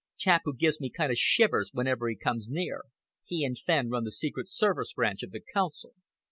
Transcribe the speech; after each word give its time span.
Chap 0.17 0.41
who 0.45 0.55
gives 0.55 0.81
me 0.81 0.89
kind 0.89 1.11
of 1.11 1.19
shivers 1.19 1.69
whenever 1.75 2.09
he 2.09 2.15
comes 2.15 2.49
near. 2.49 2.85
He 3.23 3.45
and 3.45 3.55
Fenn 3.55 3.91
run 3.91 4.03
the 4.03 4.11
secret 4.11 4.49
service 4.49 4.93
branch 4.93 5.21
of 5.21 5.29
the 5.29 5.43
Council." 5.53 5.93